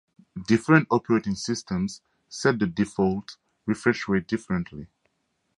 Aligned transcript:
Different 0.47 0.87
operating 0.89 1.35
systems 1.35 2.01
set 2.27 2.57
the 2.57 2.65
default 2.65 3.37
refresh 3.67 4.07
rate 4.07 4.27
differently. 4.27 4.87